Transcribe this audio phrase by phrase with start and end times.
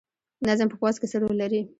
[0.47, 1.61] نظم په پوځ کې څه رول لري؟